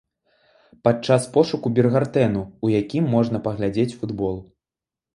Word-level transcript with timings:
Падчас 0.87 1.27
пошуку 1.35 1.67
біргартэну, 1.81 2.41
у 2.69 2.75
якім 2.81 3.15
можна 3.15 3.45
паглядзець 3.49 3.91
футбол. 4.01 4.35